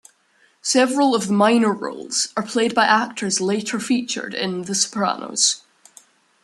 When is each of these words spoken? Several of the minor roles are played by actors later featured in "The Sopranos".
Several 0.63 1.13
of 1.13 1.27
the 1.27 1.33
minor 1.33 1.71
roles 1.71 2.29
are 2.35 2.41
played 2.41 2.73
by 2.73 2.87
actors 2.87 3.39
later 3.39 3.79
featured 3.79 4.33
in 4.33 4.63
"The 4.63 4.73
Sopranos". 4.73 5.61